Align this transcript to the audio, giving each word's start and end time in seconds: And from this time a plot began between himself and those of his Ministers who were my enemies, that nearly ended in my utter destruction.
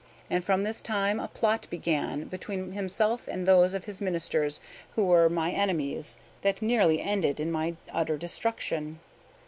And 0.31 0.43
from 0.43 0.63
this 0.63 0.81
time 0.81 1.19
a 1.19 1.27
plot 1.27 1.67
began 1.69 2.23
between 2.23 2.71
himself 2.71 3.27
and 3.27 3.45
those 3.45 3.75
of 3.75 3.85
his 3.85 4.01
Ministers 4.01 4.59
who 4.95 5.05
were 5.05 5.29
my 5.29 5.51
enemies, 5.51 6.17
that 6.41 6.59
nearly 6.59 6.99
ended 6.99 7.39
in 7.39 7.51
my 7.51 7.75
utter 7.93 8.17
destruction. 8.17 8.99